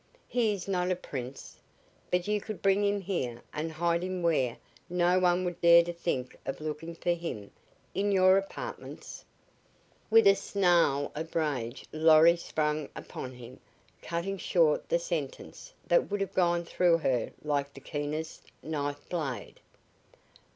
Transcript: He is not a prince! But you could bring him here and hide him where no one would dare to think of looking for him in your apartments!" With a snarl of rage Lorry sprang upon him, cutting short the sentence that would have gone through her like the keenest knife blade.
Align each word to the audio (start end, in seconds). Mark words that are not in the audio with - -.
He 0.27 0.51
is 0.51 0.67
not 0.67 0.89
a 0.89 0.95
prince! 0.95 1.59
But 2.09 2.27
you 2.27 2.41
could 2.41 2.63
bring 2.63 2.83
him 2.83 3.01
here 3.01 3.43
and 3.53 3.71
hide 3.71 4.01
him 4.03 4.23
where 4.23 4.57
no 4.89 5.19
one 5.19 5.45
would 5.45 5.61
dare 5.61 5.83
to 5.83 5.93
think 5.93 6.35
of 6.43 6.59
looking 6.59 6.95
for 6.95 7.11
him 7.11 7.51
in 7.93 8.11
your 8.11 8.35
apartments!" 8.35 9.23
With 10.09 10.25
a 10.25 10.33
snarl 10.33 11.11
of 11.13 11.35
rage 11.35 11.85
Lorry 11.91 12.35
sprang 12.35 12.89
upon 12.95 13.33
him, 13.33 13.59
cutting 14.01 14.39
short 14.39 14.89
the 14.89 14.97
sentence 14.97 15.71
that 15.85 16.09
would 16.09 16.21
have 16.21 16.33
gone 16.33 16.65
through 16.65 16.97
her 16.97 17.29
like 17.43 17.71
the 17.71 17.79
keenest 17.79 18.51
knife 18.63 19.07
blade. 19.07 19.59